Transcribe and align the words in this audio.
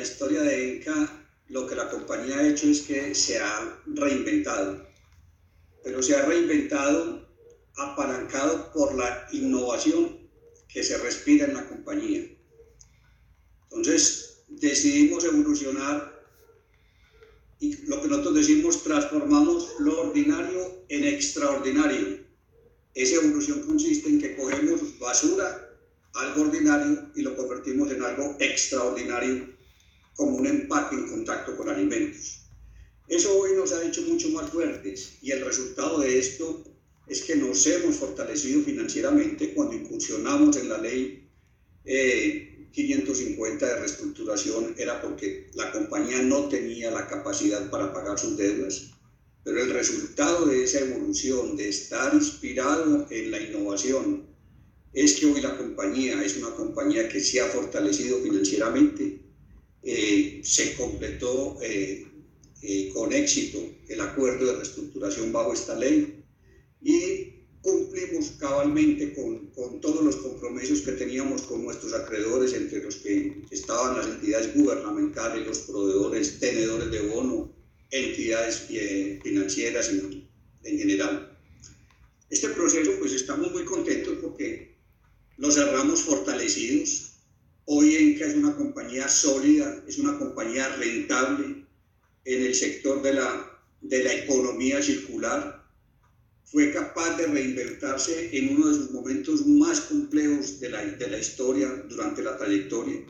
historia 0.00 0.42
de 0.42 0.76
ENCA, 0.76 1.26
lo 1.48 1.66
que 1.66 1.74
la 1.74 1.88
compañía 1.88 2.38
ha 2.38 2.48
hecho 2.48 2.66
es 2.68 2.82
que 2.82 3.14
se 3.14 3.38
ha 3.38 3.80
reinventado, 3.86 4.86
pero 5.82 6.02
se 6.02 6.16
ha 6.16 6.26
reinventado 6.26 7.28
apalancado 7.76 8.72
por 8.72 8.94
la 8.96 9.26
innovación 9.32 10.18
que 10.68 10.82
se 10.82 10.98
respira 10.98 11.46
en 11.46 11.54
la 11.54 11.68
compañía. 11.68 12.24
Entonces, 13.64 14.42
decidimos 14.48 15.24
evolucionar 15.24 16.20
y 17.60 17.76
lo 17.86 18.00
que 18.00 18.08
nosotros 18.08 18.34
decimos, 18.34 18.82
transformamos 18.82 19.68
lo 19.80 20.00
ordinario 20.00 20.84
en 20.88 21.04
extraordinario. 21.04 22.20
Esa 22.94 23.16
evolución 23.16 23.62
consiste 23.62 24.08
en 24.08 24.20
que 24.20 24.36
cogemos 24.36 24.98
basura, 24.98 25.69
algo 26.14 26.42
ordinario, 26.42 27.10
y 27.14 27.22
lo 27.22 27.36
convertimos 27.36 27.90
en 27.90 28.02
algo 28.02 28.36
extraordinario, 28.38 29.48
como 30.14 30.36
un 30.36 30.46
empaque 30.46 30.96
en 30.96 31.08
contacto 31.08 31.56
con 31.56 31.68
alimentos. 31.68 32.40
Eso 33.08 33.36
hoy 33.38 33.52
nos 33.56 33.72
ha 33.72 33.84
hecho 33.84 34.02
mucho 34.02 34.28
más 34.28 34.50
fuertes 34.50 35.18
y 35.20 35.32
el 35.32 35.44
resultado 35.44 36.00
de 36.00 36.18
esto 36.18 36.64
es 37.08 37.22
que 37.22 37.34
nos 37.34 37.66
hemos 37.66 37.96
fortalecido 37.96 38.62
financieramente 38.62 39.52
cuando 39.52 39.74
incursionamos 39.74 40.56
en 40.56 40.68
la 40.68 40.78
ley 40.78 41.28
eh, 41.84 42.68
550 42.72 43.66
de 43.66 43.80
reestructuración 43.80 44.74
era 44.78 45.00
porque 45.02 45.50
la 45.54 45.72
compañía 45.72 46.22
no 46.22 46.48
tenía 46.48 46.90
la 46.90 47.08
capacidad 47.08 47.68
para 47.68 47.92
pagar 47.92 48.18
sus 48.18 48.36
deudas, 48.36 48.90
pero 49.42 49.60
el 49.60 49.70
resultado 49.70 50.46
de 50.46 50.62
esa 50.62 50.80
evolución, 50.80 51.56
de 51.56 51.68
estar 51.68 52.14
inspirado 52.14 53.06
en 53.10 53.30
la 53.30 53.40
innovación, 53.40 54.26
es 54.92 55.14
que 55.14 55.26
hoy 55.26 55.40
la 55.40 55.56
compañía 55.56 56.22
es 56.24 56.36
una 56.36 56.50
compañía 56.50 57.08
que 57.08 57.20
se 57.20 57.40
ha 57.40 57.46
fortalecido 57.46 58.20
financieramente, 58.20 59.20
eh, 59.82 60.40
se 60.42 60.74
completó 60.74 61.58
eh, 61.62 62.06
eh, 62.62 62.90
con 62.92 63.12
éxito 63.12 63.58
el 63.88 64.00
acuerdo 64.00 64.46
de 64.46 64.56
reestructuración 64.56 65.32
bajo 65.32 65.54
esta 65.54 65.74
ley 65.74 66.22
y 66.82 67.40
cumplimos 67.62 68.32
cabalmente 68.38 69.14
con, 69.14 69.46
con, 69.48 69.80
todos 69.80 70.02
los 70.04 70.16
compromisos 70.16 70.80
que 70.80 70.92
teníamos 70.92 71.42
con 71.42 71.62
nuestros 71.64 71.92
acreedores, 71.92 72.54
entre 72.54 72.82
los 72.82 72.96
que 72.96 73.42
estaban 73.50 73.96
las 73.96 74.06
entidades 74.06 74.54
gubernamentales, 74.54 75.46
los 75.46 75.58
proveedores, 75.60 76.38
tenedores 76.40 76.90
de 76.90 77.00
bono, 77.08 77.52
entidades 77.90 78.66
eh, 78.70 79.20
financieras 79.22 79.90
en, 79.90 80.28
en 80.64 80.78
general. 80.78 81.38
Este 82.30 82.48
proceso, 82.50 82.92
pues 82.98 83.12
estamos 83.12 83.52
muy 83.52 83.64
contentos 83.64 84.18
porque 84.22 84.79
lo 85.40 85.50
cerramos 85.50 86.02
fortalecidos. 86.02 87.14
Hoy 87.64 87.96
ENCA 87.96 88.26
es 88.26 88.34
una 88.34 88.54
compañía 88.54 89.08
sólida, 89.08 89.82
es 89.88 89.98
una 89.98 90.18
compañía 90.18 90.68
rentable 90.76 91.64
en 92.24 92.42
el 92.42 92.54
sector 92.54 93.02
de 93.02 93.14
la, 93.14 93.60
de 93.80 94.04
la 94.04 94.12
economía 94.12 94.82
circular 94.82 95.60
fue 96.44 96.72
capaz 96.72 97.16
de 97.16 97.26
reinventarse 97.28 98.36
en 98.36 98.56
uno 98.56 98.70
de 98.70 98.74
sus 98.74 98.90
momentos 98.90 99.46
más 99.46 99.82
complejos 99.82 100.58
de 100.58 100.70
la, 100.70 100.84
de 100.84 101.08
la 101.08 101.18
historia 101.18 101.68
durante 101.88 102.22
la 102.22 102.36
trayectoria. 102.36 103.06